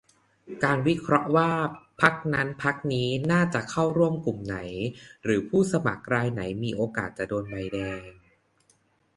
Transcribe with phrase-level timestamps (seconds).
[0.63, 1.51] การวิเคราะห์ว่า
[2.01, 4.57] พรรคนั้นพรรคนี้น่าจะเข้าร่วมกลุ่มไหน
[5.23, 8.09] หรือผู้สมัครรายไหนมีโอกาสจะโดนใบแดง